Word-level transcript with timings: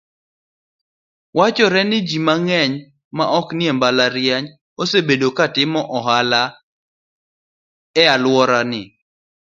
Wachore 1.37 1.81
ni 1.89 1.97
ji 2.07 2.17
mang'eny 2.27 2.73
ma 3.17 3.25
oknie 3.39 3.71
mbalariany, 3.75 4.45
osebedo 4.81 5.27
katimo 5.37 5.81
ohala 5.97 6.41
ealworani. 8.03 8.81